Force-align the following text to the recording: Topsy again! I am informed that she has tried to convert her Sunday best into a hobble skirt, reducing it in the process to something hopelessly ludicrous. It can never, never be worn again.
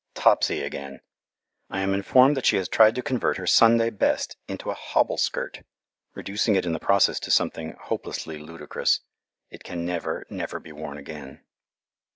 Topsy 0.15 0.63
again! 0.63 1.01
I 1.69 1.81
am 1.81 1.93
informed 1.93 2.35
that 2.35 2.47
she 2.47 2.55
has 2.57 2.67
tried 2.67 2.95
to 2.95 3.03
convert 3.03 3.37
her 3.37 3.45
Sunday 3.45 3.91
best 3.91 4.35
into 4.47 4.71
a 4.71 4.73
hobble 4.73 5.19
skirt, 5.19 5.61
reducing 6.15 6.55
it 6.55 6.65
in 6.65 6.73
the 6.73 6.79
process 6.79 7.19
to 7.19 7.29
something 7.29 7.75
hopelessly 7.79 8.39
ludicrous. 8.39 9.01
It 9.51 9.63
can 9.63 9.85
never, 9.85 10.25
never 10.31 10.59
be 10.59 10.71
worn 10.71 10.97
again. 10.97 11.41